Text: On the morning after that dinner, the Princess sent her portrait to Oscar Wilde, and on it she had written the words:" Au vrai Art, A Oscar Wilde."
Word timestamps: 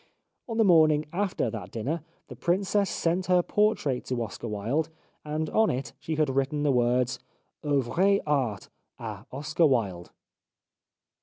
On 0.49 0.57
the 0.57 0.63
morning 0.63 1.05
after 1.13 1.51
that 1.51 1.69
dinner, 1.69 2.01
the 2.27 2.35
Princess 2.35 2.89
sent 2.89 3.27
her 3.27 3.43
portrait 3.43 4.03
to 4.05 4.19
Oscar 4.23 4.47
Wilde, 4.47 4.89
and 5.23 5.47
on 5.51 5.69
it 5.69 5.93
she 5.99 6.15
had 6.15 6.27
written 6.27 6.63
the 6.63 6.71
words:" 6.71 7.19
Au 7.63 7.81
vrai 7.83 8.19
Art, 8.25 8.67
A 8.97 9.27
Oscar 9.31 9.67
Wilde." 9.67 10.09